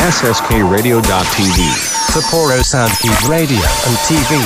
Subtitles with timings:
[0.00, 1.02] SSKRadio.tv
[2.08, 4.40] Sapporo Soundkeep Radio and TV.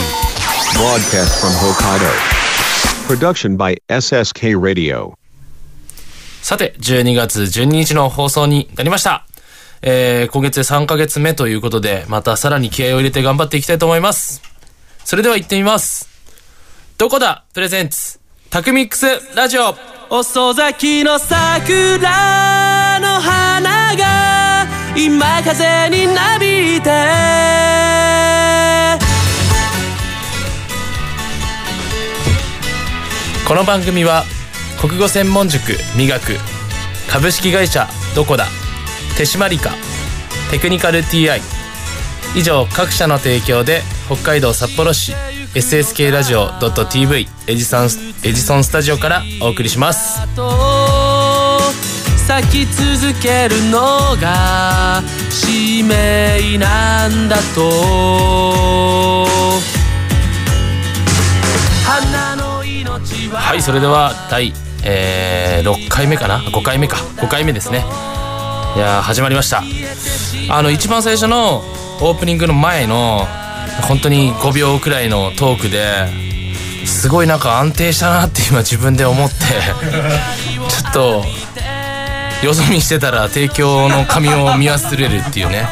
[0.74, 2.10] Broadcast from Hokkaido
[3.06, 5.12] Production by SSK Radio
[6.42, 9.26] さて、12月12日の放送になりました。
[9.82, 14.42] えー、今月で3ヶ月目ということで、またさらに気合を入れて頑張っていきたいと思います。
[15.04, 16.08] それでは行ってみます。
[16.98, 17.44] どこだ？
[17.54, 18.18] プレゼンツ、
[18.50, 19.76] タクミックスラジオ
[20.10, 23.83] 遅咲きの桜の花が
[24.96, 26.90] 今風になびいて。
[33.46, 34.24] この番組は
[34.80, 36.38] 国語専門塾磨く
[37.10, 38.46] 株式会社どこだ
[39.18, 39.70] 手締まりか
[40.50, 41.40] テクニカル TI
[42.36, 45.12] 以上各社の提供で北海道札幌市
[45.54, 47.84] SSK ラジオ .tv エジソン
[48.24, 50.26] エジソンスタジオからお送りします。
[50.34, 51.03] と
[52.26, 59.26] 咲き続けるのが使命なんだと。
[61.84, 63.40] 花の命は。
[63.40, 66.96] はいそれでは第、えー、6回目かな？5回目か。
[66.96, 67.84] 5回目ですね。
[68.74, 69.62] いや始まりました。
[70.48, 71.58] あの一番最初の
[72.00, 73.26] オープニングの前の
[73.86, 76.06] 本当に5秒くらいのトークで
[76.86, 79.34] すごいなんか安定したなって今自分で思って
[80.68, 81.24] ちょっと
[82.44, 85.66] よそ見してたら提供の紙を見忘れるっていうね。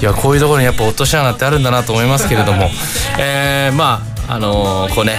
[0.00, 2.70] いやこういうところにやっぱ落とし穴ってあるんだなと思いますけれども。
[3.18, 5.18] えー、まああのーこうね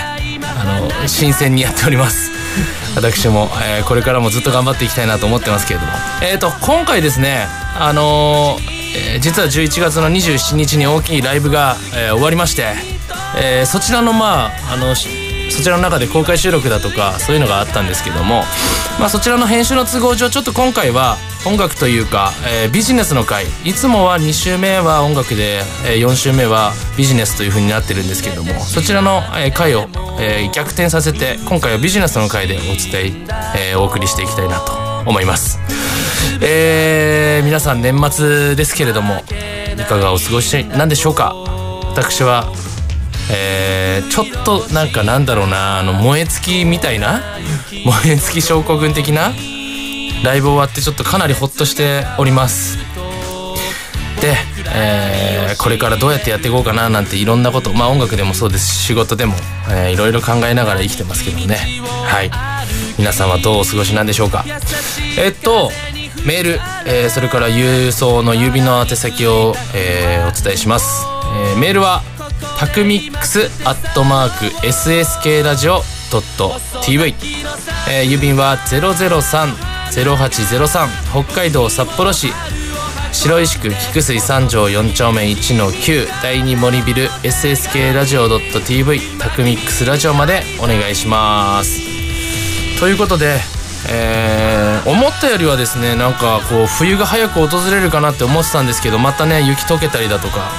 [0.60, 2.32] あの新鮮にやっております。
[2.96, 5.92] 私も、えーこれからもずっと頑張っていきたいなと思ってますけれども。
[6.22, 7.48] えっ、と今回ですね
[7.80, 12.74] あのーえー実は11月の27日に大きいライブが、えー終わりまして、
[13.38, 14.96] えーそちらのまああの
[15.50, 18.44] そちらの中で公開収録だとかそういうのがあったんですけども、
[19.00, 22.32] まあ、そちらの編集の都合上ちょっと今回は音楽というか、
[22.64, 29.88] えービジネスの回いつもは2週目は音楽で、え4週目はビジネスという風になってるんですけどもそちらの、えー回を、
[30.20, 33.14] えー逆転させて今回はビジネスの回でお伝
[33.56, 34.74] ええーお送りしていきたいなと
[35.10, 35.60] 思います。
[36.42, 39.22] えー皆さん年末ですけれども
[39.78, 41.34] いかがお過ごしなんでしょうか？
[41.92, 42.52] 私は
[43.32, 47.22] えーちょっとなんかなんだろうなあの燃え尽きみたいな
[47.86, 49.34] 燃え尽き症候群的な
[50.24, 52.78] ライブ終わってちょっとかなりホッとしております。
[54.22, 54.36] で、
[54.74, 59.34] えーこれからどうやってやっていこうかななんていろんなことまあ音楽でもそうですし仕事でも、
[59.70, 61.58] えーいろいろ考えながら生きてますけどもね。
[62.06, 62.32] はい。
[62.98, 64.46] 皆さんはどうお過ごしなんでしょうか。
[65.18, 65.72] えっと
[66.26, 71.06] メール、えーそれから郵送の郵便の宛先を、えーお伝えします、
[71.52, 72.04] えーメールは
[72.60, 75.82] タクミックスアットマーク SSK ラジオ
[76.84, 77.14] .tv、
[77.90, 78.58] えー郵便は
[79.90, 82.32] 003-0803北海道札幌市
[83.12, 91.80] 白石区菊水三条4丁目1の9第2森ビル SSK ラジオ .tv タクミックスラジオまでお願いします。
[92.80, 93.40] ということで、
[93.90, 100.52] えー思ったよりはですねなんかこう冬が早く訪れるかなって思ってたんですけどまたね雪溶けたりだとか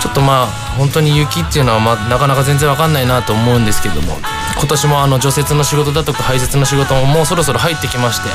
[0.00, 0.46] ちょっとまあ
[0.78, 4.18] 本当に雪っていうのは、まあ、なかなか全然わかんないなと思うんですけども
[4.56, 8.30] 今年もあの除雪の仕事だとか排雪の仕事ももうそろそろ入ってきまして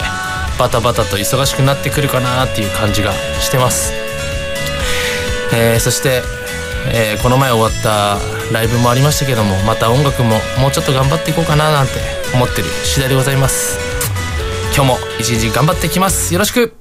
[0.60, 3.94] バタバタと忙しくなってくるかなっていう感じがしてます。
[5.54, 6.24] えーそして、
[6.92, 8.20] えーこの前終わった
[8.54, 11.94] ライブもありましたけどもまた音楽ももうちょっと頑張っていこうかななんて
[12.34, 13.87] 思ってる次第でございます
[14.78, 16.32] 今日も一日頑張ってきます。
[16.32, 16.72] よろしく。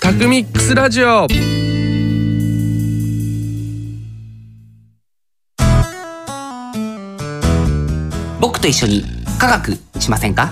[0.00, 1.28] タクミックスラジオ。
[8.40, 9.04] 僕と一緒に
[9.38, 10.50] 科学しませんか？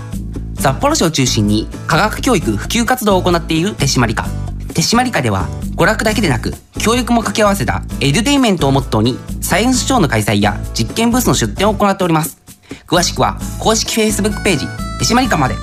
[0.60, 4.28] 札幌市を中心に科学教育普及活動を行っている手締まり課。
[4.72, 9.18] 手締まり課では娯楽だけでなく教育も掛け合わせたエデュテインメントをモットーに
[9.50, 12.40] サイエンスショーの開催や実験ブースの出展を行っております。
[12.86, 14.66] 詳しくは公式 Facebook ページ
[15.00, 15.56] 手締まり課まで。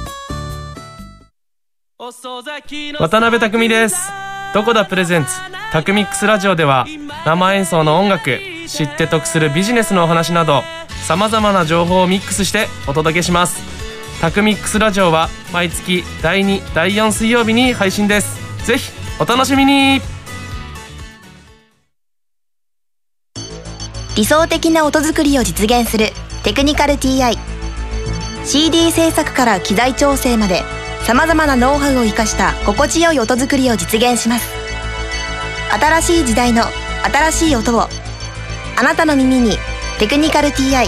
[2.99, 3.95] 渡辺匠です。
[4.53, 5.29] どこだプレゼンツ。
[5.71, 6.85] タクミックスラジオでは
[7.25, 8.37] 生演奏の音楽
[8.67, 10.63] 知って得するビジネスのお話など
[11.05, 13.63] さまざまな情報をミックスしてお届けします。
[14.19, 18.65] タクミックスラジオは毎月第2第4水曜日に配信です。
[18.65, 20.16] ぜひお楽しみに。
[24.17, 26.07] 理想的な音作りを実現する
[26.43, 27.37] テクニカル TI
[28.45, 30.63] CD 制作から機材調整まで
[31.03, 34.49] さまざまなノウハウを生かした心地よい音作りを実現します。
[35.79, 36.63] 新しい時代の
[37.03, 37.87] 新しい音をあ
[38.83, 39.55] なたの耳に
[39.99, 40.87] 「テクニカル TI」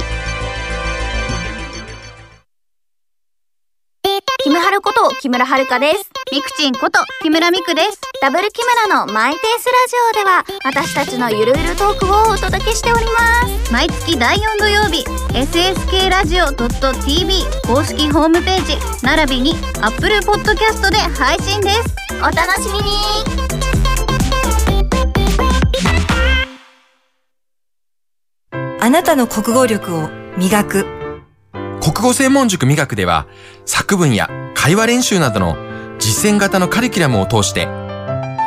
[4.60, 6.12] ムハルラこと木村遥です。
[6.34, 8.02] ミクチンこと木村ミクです。
[8.22, 13.72] ダブル木村のマイペースラジオでは私たちのゆるゆるトークをお届けしております。
[13.72, 21.96] 毎月第4土曜日、SSK ラジオ .tv 公式ホームページ、並びに Apple Podcast で配信です。
[22.20, 22.90] お楽しみに
[28.82, 30.99] あなたの国語力を磨く。
[31.92, 33.26] 国語専門塾磨くでは、
[33.66, 35.58] 作文や会話練習などの
[35.98, 37.68] 実践型のカリキュラムを通して、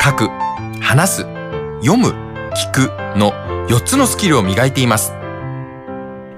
[0.01, 0.29] 書く、
[0.81, 1.17] 話す、
[1.83, 2.11] 読む、
[2.55, 3.33] 聞くの
[3.67, 5.13] 4つのスキルを磨いています。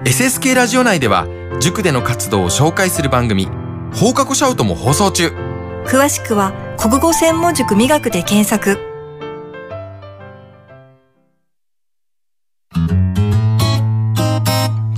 [0.03, 1.27] SSK ラジオ内では、
[1.59, 3.49] 塾での活動を紹介する番組、
[3.93, 5.27] 放課後シャウトも放送中。
[5.85, 8.79] 詳しくは国語専門塾磨くで検索。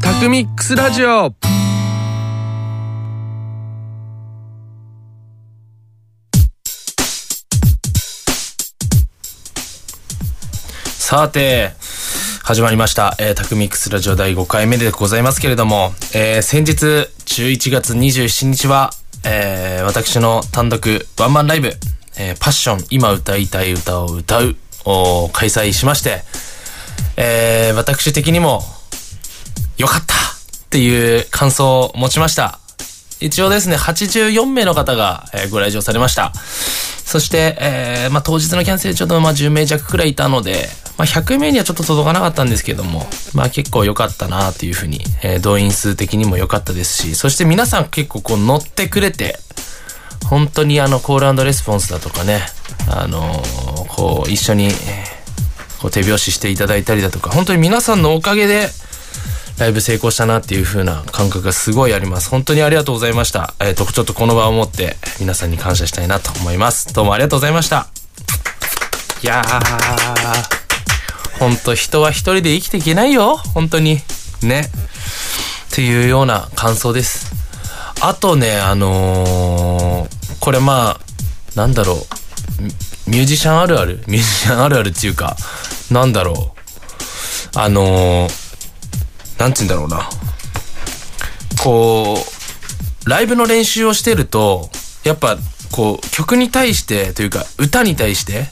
[0.02, 1.36] タクミックスラジオ
[11.10, 11.72] さて、
[12.44, 13.16] 始まりました。
[13.18, 16.74] えー、タクミックスラジオ第5回目でございますけれども、えー、先日
[17.24, 18.90] 11月27日は、
[19.26, 21.70] えー、私の単独ワンマンライブ、
[22.20, 26.24] えー、パッション、今歌いたい歌を歌うを開催しまして、
[27.16, 28.64] えー、私的にも、
[29.78, 32.60] よかったっていう感想を持ちました。
[33.20, 36.34] 一応ですね、84名の方が、えーご来場されました。
[36.36, 40.68] そして、えーまあ、当日のキャンセルちょっとまあ10名弱くらいいたので、
[40.98, 49.40] まあ、100名にはちょっと届かなかったんですけども、まあ、結構良かったなっていうふうに、えー動員数的にも良かったですし、そして皆さん結構こう乗ってくれて、
[50.30, 52.42] 本当にあのコールレスポンスだとかね、
[52.90, 54.70] あのーこう一緒に、
[55.82, 58.70] こう手拍子していただいたりだとか、本当に皆さんのおかげで、
[59.58, 62.30] ライブ成功したなっていう風な感覚がすごいあります。
[62.30, 63.56] 本当にありがとうございました。
[63.60, 66.94] えっ、と、ちょっとこの場を持って皆さんに感謝したいなと思います。
[66.94, 67.88] どうもありがとうございました。
[69.24, 73.38] いやー、本当人は一人で生きていけないよ。
[73.38, 74.00] 本当に。
[74.44, 74.70] ね。
[75.72, 77.32] っていうような感想です。
[78.02, 81.00] あとね、あのーこれまあ、
[81.56, 81.98] なんだろう。
[83.10, 85.36] ミュージシャンあるあるミュージシャンあるあるっていうか、
[85.90, 86.54] なんだろ
[87.56, 87.60] う。
[87.60, 88.47] あのー
[89.38, 90.10] なんて言うんだろうな。
[91.64, 92.18] こ
[93.06, 94.70] う、ライブの練習をしてると、
[95.04, 95.38] やっぱ、
[95.72, 98.48] こう、曲に対して、というか、歌に対して、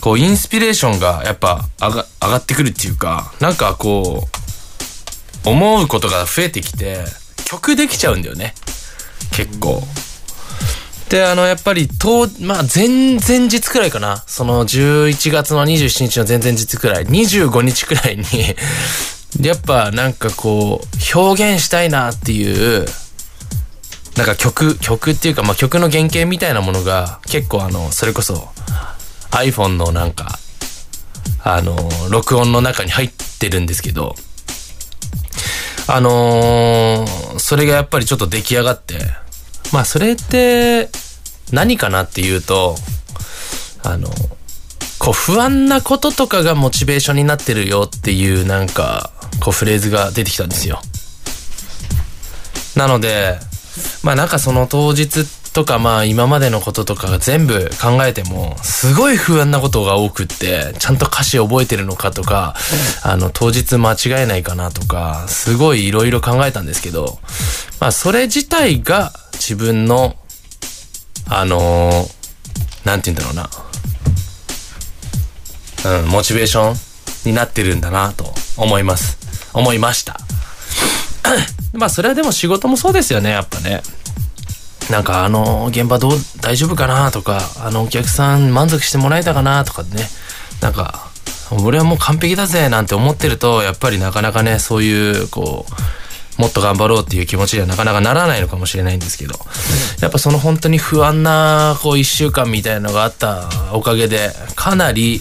[0.00, 4.28] こう、インスピレーションが、やっぱ、上が、上がってくるっていうか、なんかこ
[5.44, 7.04] う、思うことが増えてきて、
[7.44, 8.54] 曲できちゃうんだよね。
[9.32, 9.82] 結構。
[11.08, 14.22] で、あの、やっぱり、と、まあ、前、前日くらいかな。
[14.28, 18.24] その、11月の27日の前々日くらい、25日くらいに、
[19.40, 22.86] やっぱなんかこう、表現したいなっていう、
[24.16, 28.48] なんか曲、曲っていうか、まあ、曲の原型みたいなものが、結構あの、それこそ、
[29.30, 30.38] iPhone のなんか、
[31.42, 31.76] あの、
[32.10, 34.16] 録音の中に入ってるんですけど、
[35.86, 38.98] あのーそれがやっぱりちょっと出来上がって、
[39.72, 40.88] まあそれって
[41.52, 42.76] 何かなっていうと、
[43.82, 44.08] あの、
[45.00, 50.80] こう不安なこととかがモチベーションになってるよっていうなんか、こうフレーズが出てきたんですよ。
[52.76, 53.38] なので、
[54.02, 62.54] まあなんかその当日とかまあ今までのこととかが全部考えても、すごい不安なことが多くって、ちゃんと歌詞覚えてるのかとか、
[63.02, 67.18] あの当日間違えないかなとか、すごいいろいろ考えたんですけど、
[67.80, 70.16] まあそれ自体が自分の、
[71.28, 72.20] あのー
[72.84, 73.50] なんて言うんだろ
[75.84, 78.24] うな、うん、モチベーションになってるんだなと
[78.56, 79.19] 思います。
[79.52, 80.20] 思いました。
[81.72, 83.82] まあそれはでも仕事もそうですよね、やっぱね。
[84.90, 90.08] なんかあの現場どう、大丈夫かなとか、あのお客さん満足してもらえたかなとかね。
[90.60, 91.08] なんか、
[91.50, 95.72] 俺はもう完璧だぜなんて思ってると、やっぱりなかなかね、そういう、こう、
[96.38, 99.34] もっと頑張ろうっていう気持ちにはなかなかならないのかもしれないんですけど、
[100.00, 105.20] やっぱその本当に不安な、こう一週間みたいなのがあったおかげで、かなり、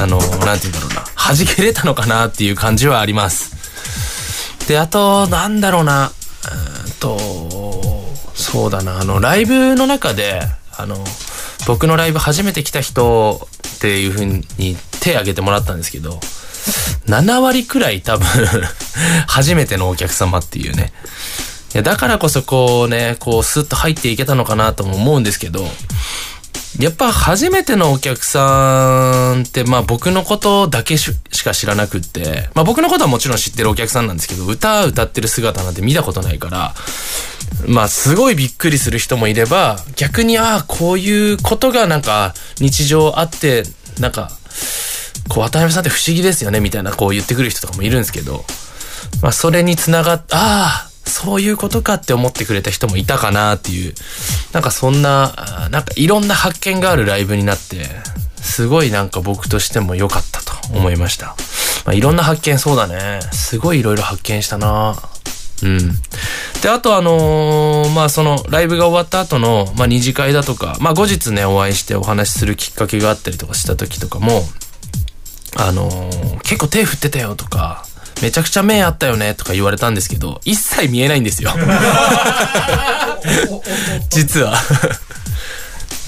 [0.00, 3.56] あの、なんて言うんだろうな、弾けれたのかなっていう感じはあります。
[4.68, 6.12] で、あと、なんだろうな、
[6.86, 7.18] うんと、
[8.34, 10.40] そうだな、あの、ライブの中で、
[10.76, 10.96] あの、
[11.66, 14.44] 僕のライブ初めて来た人っていう風に
[15.00, 16.20] 手挙げてもらったんですけど、
[17.06, 18.26] 7割くらい多分、
[19.26, 20.92] 初めてのお客様っていうね。
[21.74, 25.66] いや、だからこそこうね、こうスッと入っていけたのかなとも思うんですけど、
[26.78, 36.74] やっぱ初めてのお客さんって、まあ僕のことだけしか知らなくって、まあ僕のことはもちろん知ってるお客さんなんですけど、歌歌ってる姿なんて見たことないから、
[37.66, 43.64] まあすごいびっくりする人もいれば逆にああこういうことがなんか日常あって
[43.98, 44.30] なんか
[45.28, 48.44] こう渡辺さんって不思議ですよねみたいなこう言ってくる人とかもいるんですけど
[49.22, 53.94] まあそれにつながっああそういうことかって思ってくれた人もいたかなっていう
[54.52, 57.86] なんかそんななんかいろんな発見があるライブになって
[58.36, 61.36] すごいなんか僕としても良かったと思いました。
[61.84, 63.20] まあ、いろんな発見そうだね。
[63.32, 64.94] すごいいろいろ発見したな
[65.62, 65.78] うん。
[66.62, 74.42] で、あとあのーまあそのライブが終わった後の、まあ二次会だとか、まあ後日ね、お会いしてお話しするきっかけがあったりとかした時とかも、
[75.56, 77.84] あのー結構手振ってたよとか、
[78.22, 81.50] めちゃくちゃ目あったよねとか言われたんですけど、一切見えないんですよ。
[84.10, 84.54] 実は。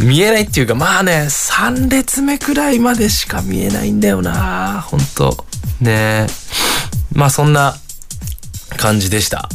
[0.00, 5.44] 見えないっていうか、まあね、3列目くらいまでしか見えないんだよなほんと。
[5.80, 6.26] ね
[7.12, 7.74] まあそんな
[8.76, 9.48] 感じでした。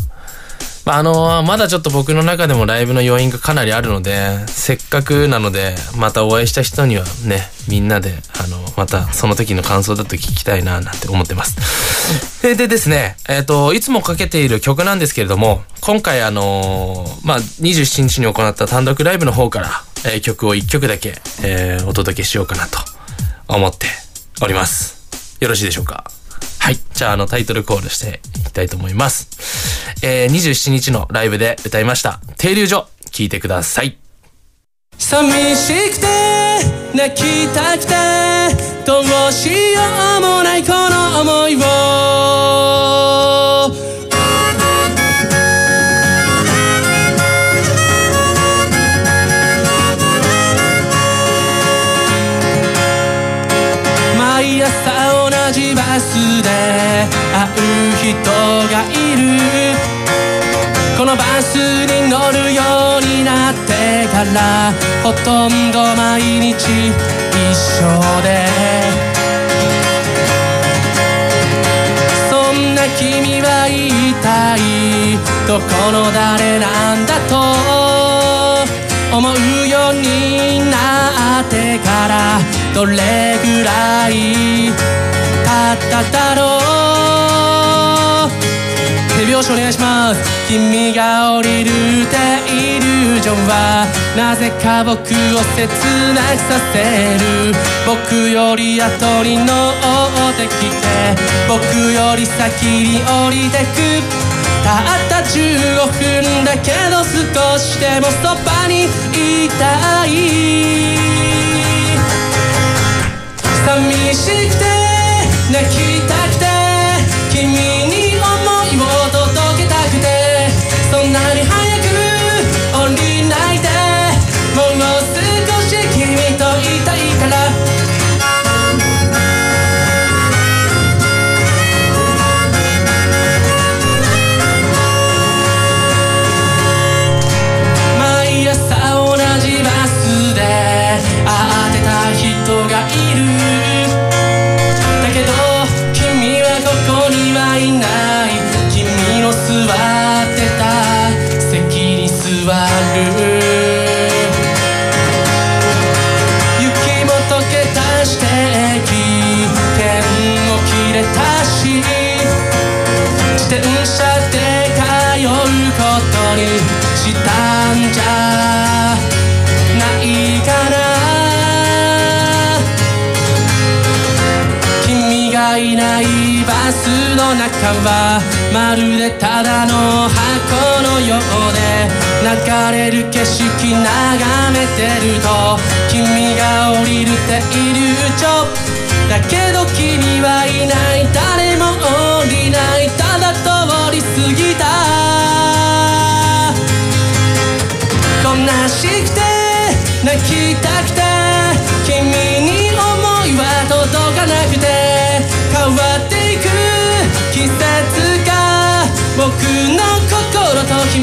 [0.85, 12.41] まああのまだちょっと僕の中でもライブの余韻がかなりあるので、せっかくなので、またお会いした人にはね、みんなで、あの、またその時の感想だと聞きたいな、なんて思ってます。
[12.43, 19.69] ででですね、えっ、と、いつもかけている曲なんですけれども、今回あのまあ、27日に行った単独ライブの方から、
[20.05, 22.77] えー曲を1曲だけ、えーお届けしようかなと
[23.47, 23.87] 思って
[24.43, 25.37] おります。
[25.39, 26.14] よろしいでしょうか？
[26.65, 26.79] はい。
[26.95, 29.29] じゃあ、あの、タイトルコールしていきたいと思います。
[30.01, 33.95] えー、27日のライブで歌いました、停留所、聴いてください。
[34.97, 36.07] 寂しくて
[36.95, 37.93] 泣きたくて
[38.83, 39.81] どうしよ
[40.17, 42.74] うもないこの思いを
[64.15, 64.71] から
[65.03, 68.47] ほとんど毎日一緒で。
[72.29, 74.27] そんな君は一体
[75.45, 77.35] どこの誰なんだと
[79.17, 82.39] 思うようになってから
[82.73, 86.94] どれぐらい経っただろう。
[89.35, 91.71] 拍子お願いします君が降りる
[92.07, 92.15] テ
[92.47, 95.67] イルジョンはなぜか僕を切
[96.15, 96.79] なくさせ
[97.19, 97.51] る
[97.85, 100.87] 僕より後に乗ってきて
[101.49, 101.59] 僕
[101.91, 103.99] より先に降りてく
[104.63, 110.85] たった15分だけど少しでもそばにいたい。
[113.65, 114.65] 寂しくて
[115.51, 115.94] 泣き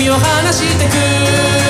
[0.02, 1.61] 君を離してく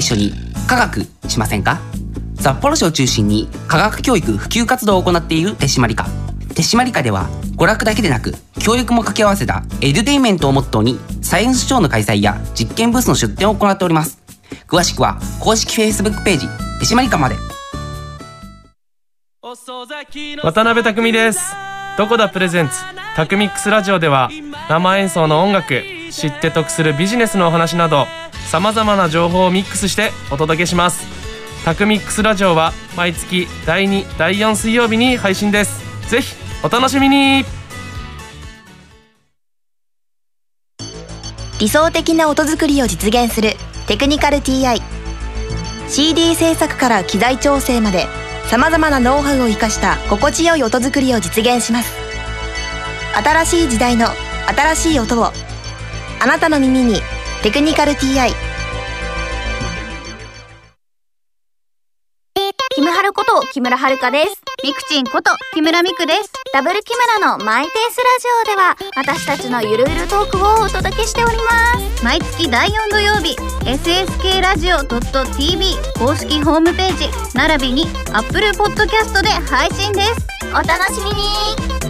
[0.00, 0.32] 一緒に
[0.66, 1.78] 科学しませんか？
[2.40, 6.06] 札幌市を中心に科学教育普及活動を行っている手締まり課。
[6.54, 14.18] 手締まり課では娯楽だけでなく教育も掛け合わせたエデュテイメントをモットーにサイエンスショーの開催や実験ブースの出展を行っております。
[14.66, 16.46] 詳しくは公式 Facebook ページ
[16.80, 17.36] 手締まり課まで。
[20.42, 21.40] 渡辺匠です。
[21.98, 22.74] どこだプレゼンツ
[23.16, 24.30] タクミックスラジオでは
[24.68, 28.06] 生演奏の音楽知って得するビジネスのお話など
[28.46, 31.06] さまざまな情報をミックスしてお届けします。
[31.64, 35.80] タクミックスラジオは毎月第2第4水曜日に配信です。
[36.10, 37.44] ぜひお楽しみに。
[41.60, 43.52] 理想的な音作りを実現する
[43.86, 44.80] テクニカル TI
[45.88, 48.06] CD 制作から機材調整まで
[48.46, 51.92] さまざまなノウハウを生かした心地よい音作りを実現します。
[53.22, 54.06] 新しい時代の
[54.56, 55.32] 新しい音を
[56.20, 57.02] あなたの耳に
[57.42, 58.34] 「テクニカル TI」
[62.74, 64.42] キムハルこと木村遥です。
[64.62, 66.30] ミクチンこと木村ミクです。
[66.52, 72.04] ダブル木村のマイペースラジオでは私たちのゆるゆるトークをお届けしております。
[72.04, 81.89] 毎月第4土曜日 SSK ラジオ .tv 公式ホームページ並びに Apple Podcast で配信ですお楽しみに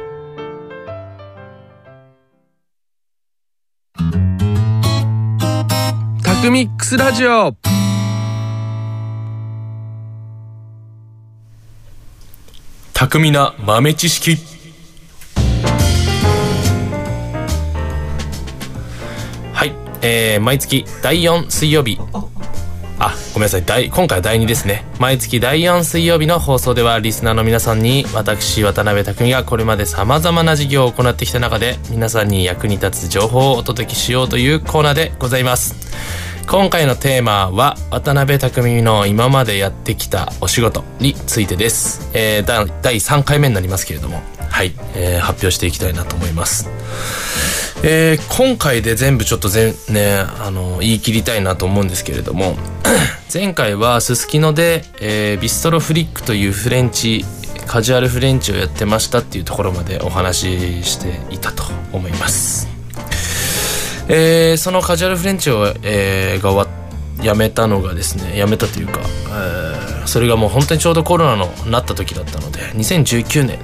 [6.51, 7.55] ミックスラジオ。
[12.93, 14.35] 巧みな豆知識。
[19.53, 21.97] はい、えー、毎月第4水曜日。
[22.99, 23.63] あごめんなさい。
[23.65, 24.83] 第今回は第2ですね。
[24.99, 36.30] 毎月第4水曜日の放送ではリスナーの皆さんに私渡辺匠がこれまでさまざまな事業を行ってきた中で皆さんに役に立つ情報をお届けしようというコーナーでございます。
[36.47, 44.21] 今回のテーマは渡辺匠の今までやってきたお仕事についてです、えー、第3回目になりますけれども。
[44.51, 46.69] はい、えー発表していきたいなと思います。
[47.83, 52.57] えー今回で全部ちょっと全ねあの言い切りたいなと思うんですけれども。
[53.33, 57.25] 前回はすすきので、えービストロフリックというフレンチ
[57.65, 62.80] カジュアルフレンチをやってましたっていうところまでお話ししていたと思います。
[64.13, 66.75] えーそのカジュアルフレンチを、えーが終わ
[67.23, 73.59] やめたのがですねやめたというか、えーそれがもう本当にちょうどコロナのなった時だったので2019年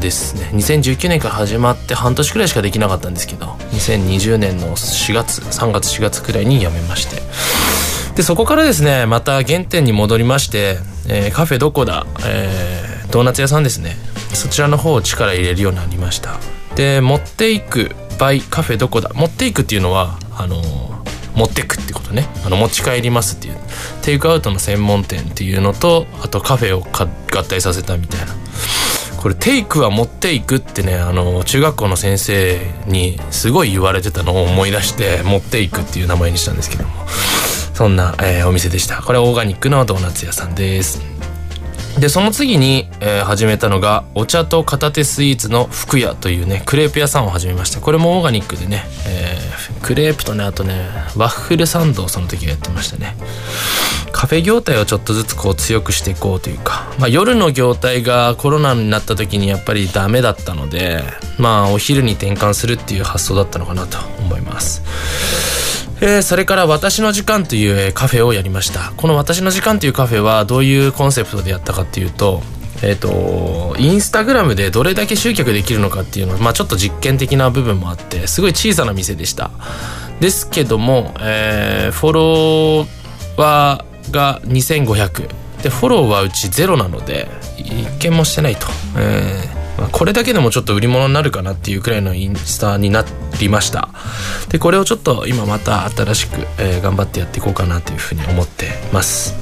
[0.00, 0.48] ですね。
[0.54, 7.20] 2019年から始まって半年くらいしかできなかったんですけど2020年の4月3月4月くらいに辞めまして。
[8.14, 13.96] でそこからですねまた原点に戻りまして、えーカフェどこだ、えードーナツ屋さんですね。
[14.32, 16.38] そちらの方を力入れるようになりました。
[16.76, 17.90] で持っていく
[18.22, 20.62] by カフェどこだ持っていくっていうのはあの
[21.34, 22.28] 持ってくってことね。
[22.44, 23.56] あの持ち帰りますっていう。
[24.02, 28.26] テイクアウトの専門店っていうのとあとカフェを合体させたみたいな。
[29.16, 36.90] これテイクは持っていくってねあの中学校の先生にすごい言われてたのを思い出して持っていくっていう名前にしたんですけども。
[37.74, 39.02] そんな、えーお店でした。
[39.02, 41.11] これはオーガニックのドーナツ屋さんです。
[41.98, 47.80] でその次に、えー始めたのがお茶と片手スイーツの福屋というねクレープ屋さんを始めました。
[47.80, 49.52] これもオーガニックでね、えー
[49.82, 53.16] クレープとねあとねワッフルサンドをその時はやってましたね。
[54.12, 61.02] カフェ業態をちょっとずつこう強くしていこうというか、まあ、夜の業態がコロナになった時にやっぱりダメだったので
[61.38, 64.82] まあお昼に転換するっていう発想だったのかなと思います。
[66.04, 68.92] えーそれから「私の時間」というえーカフェをやりました。
[68.96, 72.42] この「私の時間」というカフェはどういうコンセプトでやったかっていうと
[72.82, 79.52] えっ、とインスタグラムでどれだけ集客できるのかっていうのは、まあ、ちょっと実験的な部分もあってすごい小さな店でした。
[80.18, 82.86] ですけども、えーフォロ
[83.36, 85.28] ワーが2500
[85.62, 93.04] でフォローはうちゼロなので一件もしてないと、えーまあこれだけでもちょっと売り物になるかなっていうくらいのインスタにな
[93.40, 93.88] りました。
[94.48, 99.34] でこれをちょっと今また新しく、えー頑張ってやっていこうかなというふうに思ってます。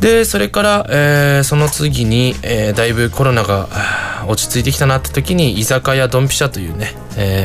[0.00, 3.68] でそれから、えーその次に、えーだいぶコロナが
[4.28, 6.94] 落ち着いてきたなって時に居酒屋ドンピシャというね、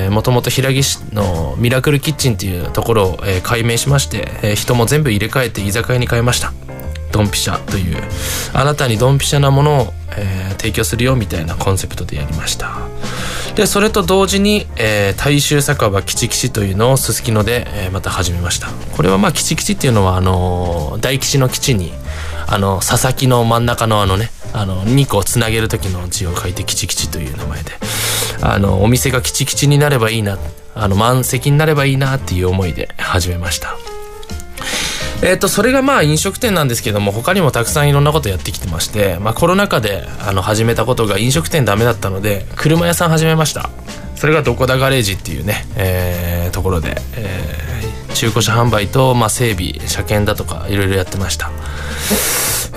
[0.10, 6.54] もともと平木市のミラクルキッチンっていうところを、えー、改名しまして、えー、人も全部入れ替えて居酒屋に変えました。
[7.12, 8.04] ドンピシャという。
[8.54, 12.78] あなたにドンピシャなものを、えー、提供するよみたいなコンセプトでやりました。
[13.56, 18.68] でそれと同時に、えー、大衆酒場キチキチというのをすすきので、えー、また始めました。
[18.96, 21.94] これはまあキチキチっていうのはあのー、大吉の基地に
[22.48, 27.72] あの佐々木の真ん中のあのねあの2個つなげる時の字を書いてキチキチという名前で
[28.42, 30.38] あのお店がキチキチになればいいな
[30.76, 33.76] あの満席になればいいなっていう思いで始めました。
[35.22, 43.70] えっ、とそれがまあ飲食店なんですけども他にもたくさんいろんなことやってきてまして、まあ、コロナ禍であの始めたことが飲食店ダメだったので車屋さん始めました。
[44.16, 51.52] それがどこだガレージっていうね、えー、ところで、えー、中古車販売と、まあ、整備車検だとかいろいろやってました。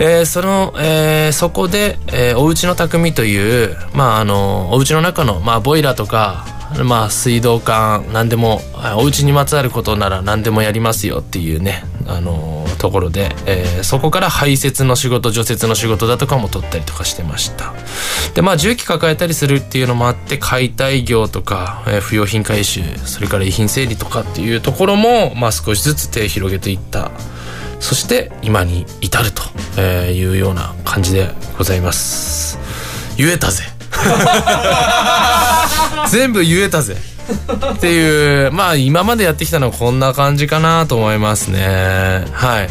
[0.01, 8.61] えー、その、えー、そこで、えー、おうちの匠という、まあ、あの、お家の中の、まあ、ボイラーとか、まあ、水道管、何でも、
[8.97, 17.75] お家にまつわることなら何でもやりますよっていうね、あのところで、えー、そこから排泄の仕事、除雪の仕事だとかも取ったりとかしてました。
[18.35, 27.11] で、まあ、重機抱えたりするっていうのもあって、解体業とか、えー、不用品回収、それから遺品整理とかっていうところも、まあ、少しずつ手を広げていった。
[27.81, 32.59] そして今に至るというような感じでございます
[33.17, 33.78] 言えたぜ
[36.11, 36.97] 全部言えたぜ。
[37.75, 42.25] っていうまあ今までやってきたのはこんな感じかなと思いますね。
[42.33, 42.71] はい。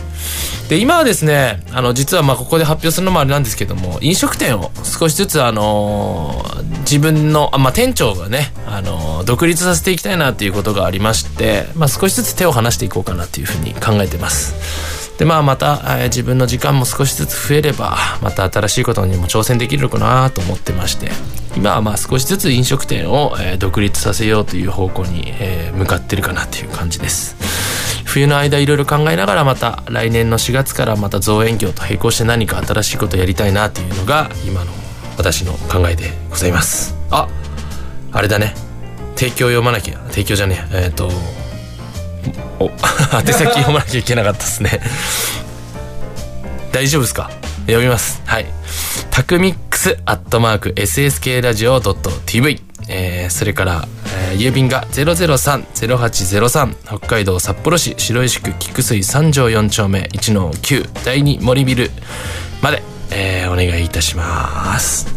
[0.70, 14.97] で今はですねあの実はまあここで発表するのもあれなんですけども飲食店を少しずつあのー、自分のあ、まあ、店長がね、あのー、独立させていきたいなっていうことがありまして、まあ、少しずつ手を離していこうかなっていうふうに考えてます。
[15.18, 21.12] でまあまた、え、自分の時間も少しずつ増えればまた新しいことにも挑戦できるのかなと思ってまして。
[21.56, 27.36] 今はまあ少しずつ飲食店を、え、独立させようという方向に、え、向かってるかなという感じです。
[28.06, 34.72] 冬の間いろいろ考えながらまた来年の4月からまた造園業と並行して何か新しいことやりたいなというのが今の
[35.18, 36.96] 私の考えでございます。
[37.12, 37.28] あ
[38.12, 38.54] あれだね。
[39.16, 40.00] 提供読まなきゃ。
[40.10, 41.12] 提供じゃねええっ、と
[42.60, 42.66] お
[43.14, 44.80] 宛先読まなきゃいけなかったですね。
[46.72, 47.30] 大丈夫ですか？
[47.66, 48.22] 読みます。
[48.26, 48.46] はい。
[49.12, 53.88] タクミックスアットマーク SSK ラジオ .tv えー、それから、
[54.32, 60.10] えー、郵便が003-0803北海道札幌市白石区菊水三条4丁目。
[60.14, 61.92] 1の9第2森ビル
[62.62, 65.17] まで、えー、お願いいたします。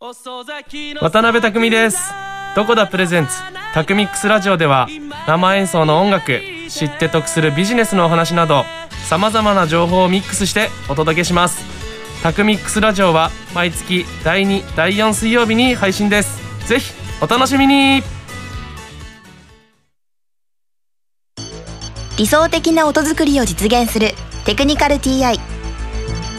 [0.00, 0.12] 渡
[1.22, 1.98] 辺匠です。
[2.54, 3.32] どこだプレゼンツ。
[3.74, 4.86] タクミックスラジオでは
[5.26, 8.62] 生演奏の音楽知って得するビジネスのお話など
[9.08, 11.64] さまざまな情報をミックスしてお届けします。
[12.22, 16.68] タクミックスラジオは毎月第2第4水曜日に配信です。
[16.68, 18.04] ぜひお楽しみに。
[22.16, 24.10] 理想的な音作りを実現する
[24.44, 25.40] テクニカル TI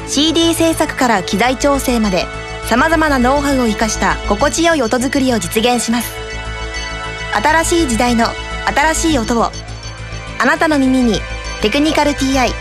[0.07, 2.25] CD 制作から機材調整まで
[2.69, 6.15] さまざまなノウハウを生かした心地よい音作りを実現します。
[7.33, 8.27] 新しい時代の
[8.67, 9.45] 新しい音を
[10.39, 11.19] あなたの耳に
[11.63, 12.53] 「テクニカル TI」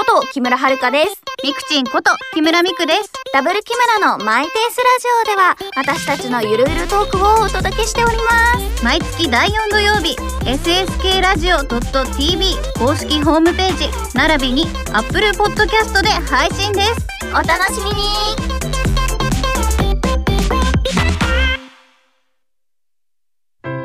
[0.00, 1.22] こと木村遥です。
[1.44, 3.12] ミクチンこと木村ミクです。
[3.34, 8.82] ダブル木村のマイペースラジオでは私たちのゆるゆるトークをお届けしております。
[8.82, 17.06] 毎月第4土曜日、SSK ラジオ .tv 公式ホームページ並びに Apple Podcast で配信です。
[17.32, 17.96] お楽しみに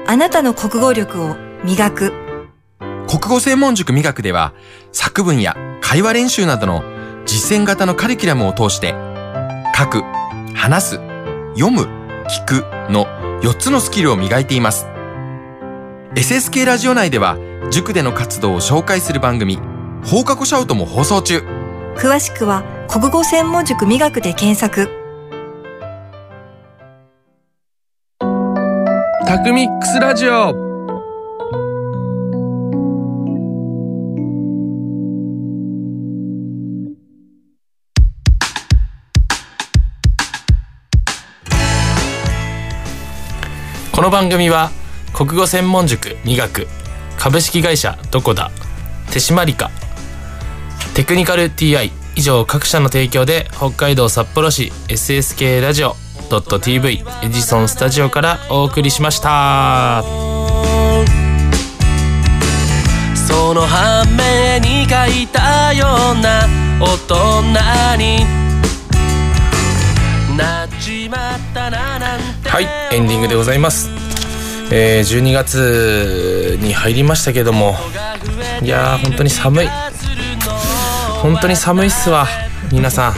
[0.07, 2.13] あなたの国語力を磨く
[3.07, 4.53] 国語専門塾美学では
[4.91, 5.55] 作文や
[5.87, 6.83] 会話練習などの
[7.27, 8.95] 実践型のカリキュラムを通して、
[9.77, 10.01] 書く、
[10.55, 10.95] 話す、
[11.53, 11.83] 読む、
[12.27, 13.05] 聞くの
[13.41, 14.87] 4つのスキルを磨いています。
[16.15, 17.37] SSK ラジオ内では、
[17.69, 19.59] 塾での活動を紹介する番組、
[20.03, 21.43] 放課後シャウトも放送中。
[21.95, 24.89] 詳しくは、国語専門塾美学で検索。
[29.27, 30.64] タクミックスラジオ
[44.05, 44.69] の番組は
[45.15, 46.67] 国語専門塾二学
[47.17, 48.51] 株式会社どこだ
[49.11, 49.71] 手締まりか
[50.93, 55.95] テクニカル TI 以上各社の提供で北海道札幌市 SSK ラジオ
[56.29, 60.03] .tv エジソンスタジオからお送りしました。
[63.27, 66.47] その反面に書いたような
[66.79, 68.54] 大人に
[72.55, 73.89] はいエンディングでございます。
[74.71, 77.75] えー、12月に入りましたけども
[78.61, 79.67] いやー本当に寒い。
[81.21, 82.25] 本当に寒いっすわ
[82.71, 83.13] 皆さん。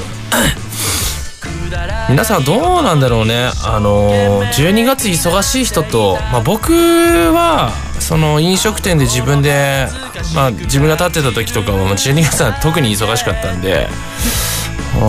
[2.09, 3.51] 皆さんどうなんだろうね。
[3.63, 9.87] あの12月忙しい人と、まあ、僕はその飲食店で自分で、
[10.33, 13.87] まあ、自分が立ってた時とかはも12月は特に忙しかったんで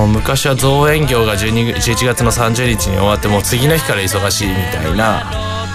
[0.07, 5.25] 昔は造園業が12 11月の30日に終わってもう次の日から忙しいみたいな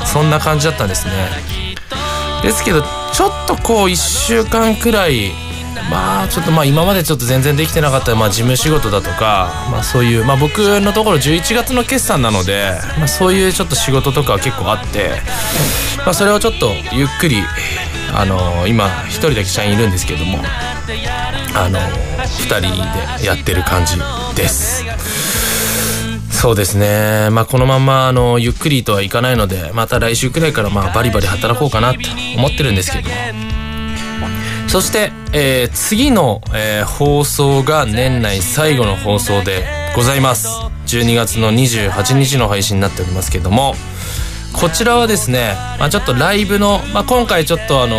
[0.06, 1.14] そんな感じだったんですね。
[2.44, 5.32] ですけどちょっとこう1週間くらい
[5.90, 15.12] まあちょっとまあ今までちょっと全然できてなかったまあ事務仕事だとかまあそういうまあ僕のところ11月の決算なのでまあそういうちょっと仕事とかは結構あって
[16.00, 17.38] まあそれをちょっとゆっくり
[18.14, 20.40] あの今1人だけ社員いるんですけども
[21.56, 23.96] あの2人でやってる感じ
[24.36, 24.84] です。
[26.32, 27.30] そうですね。
[27.32, 32.00] まあこのままあのゆっくりとはいかないのでまた来週くらいからまあバリバリ働こうかなと
[32.38, 33.16] 思ってるんですけども。
[34.68, 40.48] そして、えー次の、えー放送が年内最後の放送でございます。
[40.88, 43.76] 12月の28日の配信になっておりますけども。
[44.54, 47.96] こちらはですね、まあ、ちょっとライブの、まあ、今回ちょっとあの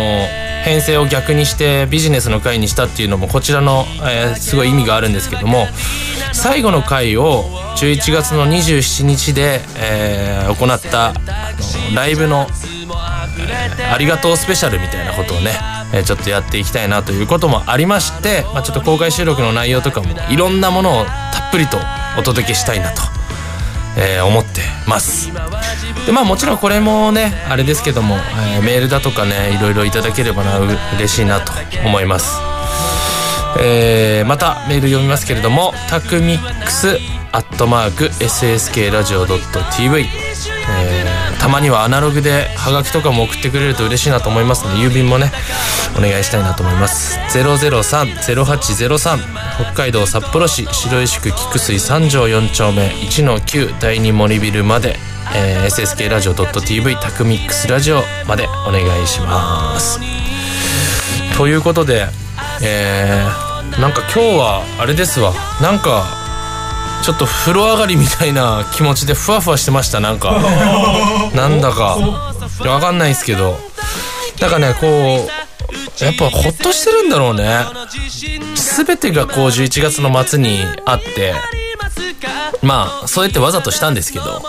[0.65, 5.67] 編成を逆にしてビジネスの回にしたっていうのもこちらの、えーすごい意味があるんですけども
[6.33, 7.43] 最後の回を
[7.77, 11.13] 11月の27日で、えー行ったあ
[11.91, 12.47] のライブの
[13.79, 15.51] えありがとうスペシャルみたいなことをね、
[15.93, 21.11] えちょっとやっていきたいなということもありまして、まあ、ちょっと公開収録の内容とかもいろんなものをた
[21.49, 21.77] っぷりと
[22.17, 23.01] お届けしたいなと、
[23.97, 25.31] えー思ってます。
[26.05, 31.51] でまあもちろんこれもねあれですけども、えーメールだとかねいろいろいただければな嬉しいなと
[31.85, 32.39] 思います。
[33.59, 36.99] えーまたメール読みますけれどもタクミックス
[37.31, 45.31] アットマーク SSK ラジオ .tv、えーたまにはアナログでハガキとかも送ってくれると嬉しいなと思いますので郵便もね
[45.95, 47.19] お願いしたいなと思います。
[47.37, 49.19] 003-0803
[49.61, 54.97] 北海道札幌市白石区菊水三条4丁目1-9第2森ビルまで、
[55.35, 59.99] えー SSK ラジオ .tv タクミックスラジオまでお願いします。
[61.37, 62.07] ということで
[62.61, 65.33] えー、なんか今日はあれですわ。
[65.61, 66.05] なんか
[67.03, 69.99] ちょっと風呂上がりみたいな気持ちでふわふわしてました。
[69.99, 70.39] なんか
[71.35, 71.97] なんだか。
[72.65, 73.59] わかんないですけど。
[74.39, 74.87] なんかねこ
[75.27, 77.65] うやっぱほっとしてるんだろうね。
[78.55, 81.33] 全てがこう11月の末にあって
[82.61, 84.41] まあそうやってわざとしたんですけど、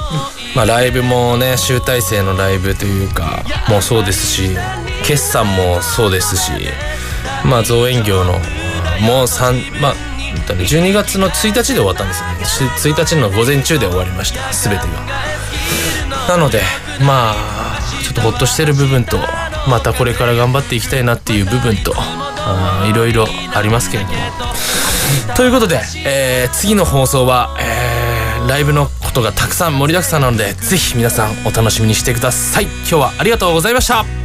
[0.55, 4.57] まあ、ライブもね集大成のライブというかもうそうですし
[5.05, 6.53] 決算もそうですし
[7.45, 8.41] まあ造園業のもう
[9.27, 9.95] 3まあ
[10.49, 12.23] 12月の1日で終わったんです
[12.63, 12.75] よね。
[12.95, 14.53] 1日の午前中で終わりました。
[14.53, 14.93] 全てが。
[16.29, 16.63] なので
[17.01, 19.19] まあちょっとほっとしてる部分と
[19.69, 21.95] またこれから頑張っていきたいなっていう部分と
[22.89, 24.17] いろいろありますけれども。
[25.37, 28.17] ということで、えー次の放送は、えー
[28.47, 32.65] ライブのことがたくさん盛りだくさんなのでぜひ皆さんお楽しみにしてください。
[32.65, 34.16] 今日はありがとうございました。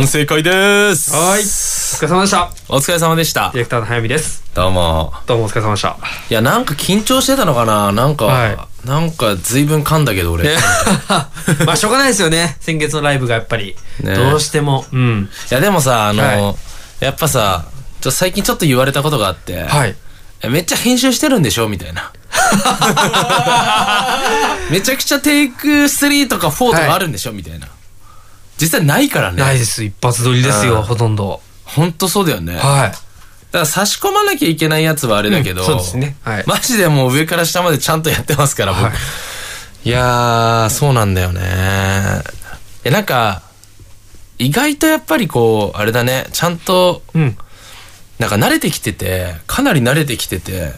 [0.00, 1.12] 反省会です。
[1.12, 1.40] はい。
[1.40, 2.50] お疲れ様でした。
[2.70, 3.50] お疲れ様でした。
[3.52, 4.42] ディレクターの早見です。
[4.54, 5.12] どうも。
[5.26, 5.98] どうもお疲れ様でした。
[6.30, 7.92] いやなんか緊張してたのかな？
[7.92, 10.56] なんか、はなんか随分噛んだけど俺、ね。
[11.66, 12.56] まあしょうがないですよね。
[12.60, 14.14] 先月のライブがやっぱり、ね。
[14.14, 14.86] どうしても。
[14.90, 15.28] うん。
[15.50, 16.54] いやでもさあの、は
[17.00, 17.66] やっぱさ
[18.00, 19.94] ちょ最近ちょっと言われたことがあって、はい。
[20.48, 21.68] めっちゃ編集してるんでしょ？
[21.68, 22.10] みたいな。
[24.70, 27.66] めちゃくちゃテイク3とか4とかあるんでしょ、みたいな。
[28.60, 29.38] 実際ないからね。
[29.42, 29.82] ないです。
[29.82, 31.40] 一発撮りですよ、うんほとんど。
[31.64, 32.56] ほんとそうだよね。
[32.56, 32.60] はい。
[32.60, 32.98] だか
[33.52, 38.84] ら差し込まなきゃいけないやつはあれだけど、うんそうですねはいマジでもう上から下までちゃんとやってますから、僕。
[38.84, 38.92] はい
[39.82, 41.40] い、やー、そうなんだよね。
[42.84, 43.42] え、なんか、
[44.38, 47.36] 意外とやっぱりこう、あれだね、ちゃんと、うん。
[48.18, 50.72] なんか慣れてきてて、かなり慣れてきてて、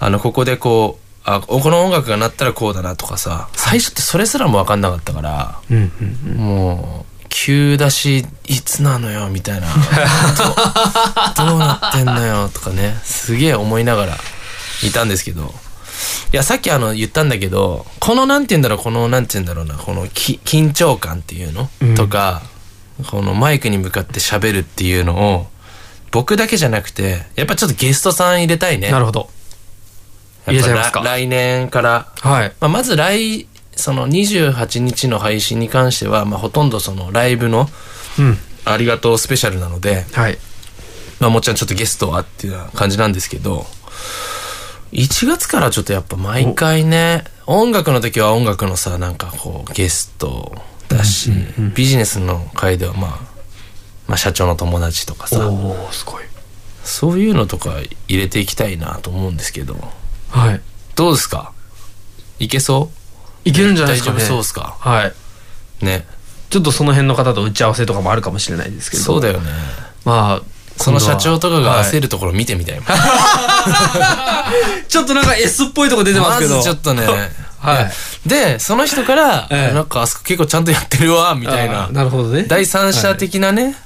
[0.00, 5.92] あの、ここでこう、あ、この音楽が鳴ったらこうだなとかさ、最初ってそれすらもわかんなかったから、うん
[6.26, 6.36] うん。
[6.36, 9.68] もう、急だし、いつなのよ、みたいな。
[11.36, 14.18] どどうなってんのよ、とかね、すげえ思いながら
[14.82, 15.54] いたんですけど。
[16.32, 22.42] いや、さっきあの言ったんだけど、このなんて言うんだろう、このなんて言うんだろうな、このき緊張感っていうの、うんとか、
[23.06, 25.46] このマイクに向かって喋るっていうのを、
[26.10, 28.90] 僕だけじゃなくて、やっぱちょっとゲストさん入れたいね。
[28.90, 29.30] なるほど。
[30.46, 31.00] 入れちゃいますか？
[31.00, 32.12] 来来年から。
[32.20, 32.52] はい。
[32.60, 37.68] まあ、まず来、その28日の配信に関しては、まあ、ほとんどそのライブの
[38.18, 38.38] うん。
[38.64, 40.38] ありがとうスペシャルなので、はい。
[41.18, 43.66] まあもちろんちょっとゲストはっていう感じなんですけど、
[44.92, 50.54] 1月からちょっとやっぱ毎回ね、音楽の時は音楽のさ、なんかこうゲスト
[50.88, 51.32] だし、
[51.74, 53.10] ビジネスの回ではまあ、
[54.06, 56.24] まあ社長の友達とかさ、おー、すごい。
[56.84, 59.76] そういうのとか入れていきたいなと思うんですけど、
[60.32, 60.60] はい。
[60.96, 61.52] どうですか？
[62.38, 62.90] いけそ
[63.44, 63.48] う？
[63.48, 64.16] いけるんじゃないですかね。
[64.18, 64.76] 大丈夫そうですか？
[64.80, 65.12] はい。
[65.84, 66.06] ね。
[66.50, 69.02] ちょっとその辺の方と打ち合わせとかもあるかもしれないですけど。
[69.02, 69.50] そうだよね。
[70.04, 70.42] まあ、
[70.76, 72.00] その社長とかが焦る。
[72.02, 72.84] るところ見てみたいもん。
[74.88, 76.56] ちょっとなんか S っぽいとこ出てますけど。
[76.56, 77.06] まずちょっとね。
[77.60, 77.92] はい。
[78.28, 81.88] で、その人から、ええなんかあそこ結構ちゃんとやってるわ、みたいな。
[81.92, 82.44] なるほどね。
[82.48, 83.76] 第三者的なね、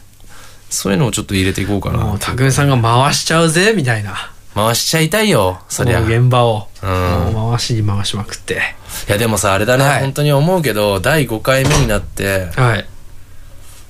[0.71, 2.19] そういうのをちょっと入れていこうかなもう、。
[2.19, 4.31] 匠さんが回しちゃうぜ、みたいな。
[4.57, 6.01] 回しちゃいたいよ、そりゃ。
[6.01, 6.69] 現場を。
[6.83, 8.63] うん回しに回しまくって。
[9.07, 12.87] やでもさ、あれだね、はい本当に思うけど、第5回目になって、はい。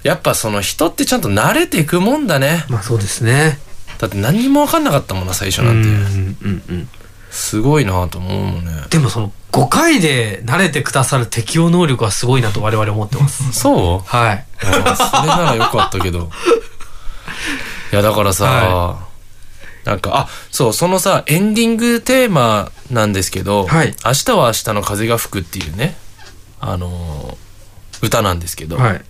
[0.03, 2.65] やっぱその人ってちゃんと慣れていくもんだね。
[2.69, 3.61] まあそうですね。
[3.99, 6.45] だって何にも分かんなかったもんな、最初うんなんて。
[6.45, 6.89] うんうん。
[7.31, 8.73] すごいなと思うもんね。
[8.91, 13.53] でもその5回で慣れてくださる適応能力はすごいなと我々思ってます。
[13.53, 14.09] そう？
[14.09, 14.45] はい。
[14.61, 16.31] それならよかったけど。
[17.93, 19.06] いや、だからさ、は
[19.87, 25.97] なんか、あ、そう、そのさ、エンディングテーマなんですけど、はい明日は明日の風が吹くっていうね、
[26.61, 27.47] あのー
[28.03, 29.05] 歌なんですけど、はい。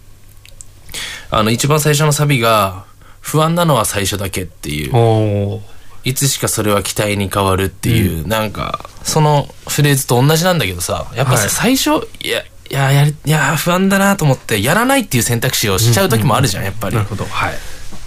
[1.30, 2.84] あの、一番最初のサビが、
[3.20, 5.60] 不安なのは最初だけっていう。
[6.04, 17.08] いつしかそれは期待に変わるっていう、なんか、そのフレーズと同じなんだけどさ、やっぱさ、はい最初、いや、いや、やり、いや、不安だなと思って、やらないっていう選択肢をしちゃう時もあるじゃん、やっぱりなる。
[17.08, 17.24] ほど。
[17.24, 17.54] はい。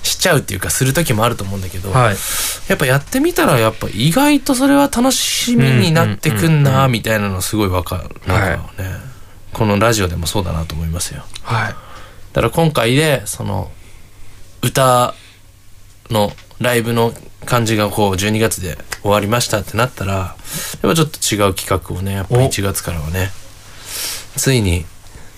[0.09, 2.15] しちゃうっていうか、する時もあると思うんだけど、はい。
[2.67, 8.09] やっぱやってみたら、やっぱ意外とそれは楽しみになってくんな、みたいなのすごいわかる。
[8.27, 8.91] なんかね、
[9.53, 11.23] このラジオでもそうだなと思いますよ。
[11.43, 11.75] はい。
[12.33, 13.71] だから今回で、その、
[14.61, 15.15] 歌
[16.09, 17.13] のライブの
[17.45, 20.35] 感じがこう12月で終わりましたってなったら、やっ
[20.81, 23.31] ぱちょっと違う企画をね、やっぱお1月からはね、
[24.35, 24.85] ついに、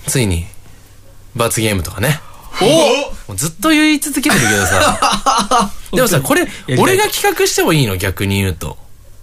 [0.06, 0.46] ついに、
[1.34, 2.20] 罰ゲームとかね。
[3.28, 5.70] もうずっと言い続けてるけどさ。
[5.92, 6.46] でもさ、これ、
[6.78, 8.76] 俺が企画してもいいの逆に言うと。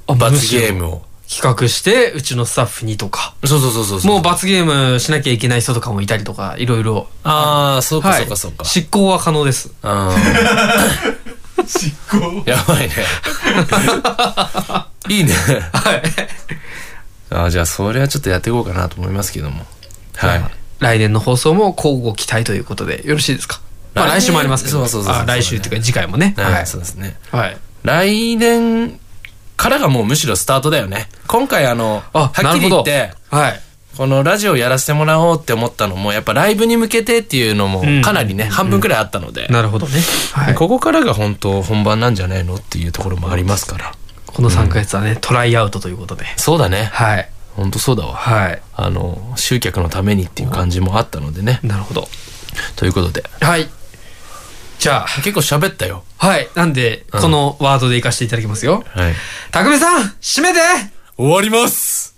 [0.07, 1.01] あ罰ゲームを。
[1.29, 3.35] 企画して、うちのスタッフにとか。
[3.45, 4.11] そうそうそうそう。
[4.11, 7.07] もう罰ゲームしなきゃいけない人とかもいたりとか、いろいろ。
[7.23, 8.65] ああ、そうかはいそうかそうか。
[8.65, 9.69] 執行は可能です。
[9.83, 11.17] あー
[11.67, 12.43] 執行？
[12.47, 12.95] やばいね。
[15.09, 15.33] いいね。
[15.73, 16.01] はい。
[17.29, 19.67] あーじゃあ、それはちょっとやっていこうかなと思いますけども。
[20.15, 20.58] はい。
[20.79, 23.61] 来年の放送も交互期待ということでよろしいですか？
[23.93, 24.79] まあ来週もありますけど。
[24.79, 26.33] そうそうそうそうあ来週っていうか次回もね。
[26.37, 26.67] はい、はい。
[26.67, 27.17] そうですね。
[27.31, 27.57] はい。
[27.83, 28.99] 来年
[29.57, 31.09] からがもうむしろスタートだよね。
[31.27, 33.61] 今回あの、はあっきり言って、はい。
[33.97, 39.99] このラジオやらせてもらおうって思ったのも、やっぱライブに向けてっていうのもうんかなりね、半分くらいあったので、なるほどね。
[40.31, 40.55] はい。
[40.55, 43.93] ここからが本当本番なんじゃないのっていうところもありますから。
[44.27, 46.23] この3ヶ月はね、トライアウトということで。
[46.37, 46.89] そうだね。
[46.93, 47.29] はい。
[47.59, 48.15] 本当そうだわ。
[48.15, 48.61] はい。
[48.73, 51.59] あの、集客のためにっていう感じもあったのでね。
[51.63, 52.07] なるほど。
[52.75, 53.23] ということで。
[53.41, 53.69] はい。
[54.79, 56.03] じゃあ、結構喋ったよ。
[56.17, 56.47] はい。
[56.55, 58.83] なんで、うんこのワードでいかせていただきますよ。
[58.87, 59.13] はい。
[59.51, 60.59] たくみさん、締めて
[61.17, 62.15] 終わります